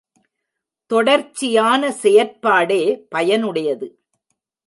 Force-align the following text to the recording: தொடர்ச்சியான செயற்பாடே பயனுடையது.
தொடர்ச்சியான 0.91 1.91
செயற்பாடே 2.01 2.81
பயனுடையது. 3.15 3.87